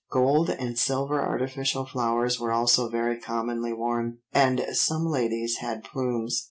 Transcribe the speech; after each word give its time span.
Gold 0.09 0.49
and 0.49 0.79
silver 0.79 1.21
artificial 1.21 1.85
flowers 1.85 2.39
were 2.39 2.51
also 2.51 2.89
very 2.89 3.19
commonly 3.19 3.71
worn, 3.71 4.17
and 4.33 4.65
some 4.73 5.05
ladies 5.05 5.57
had 5.57 5.83
plumes. 5.83 6.39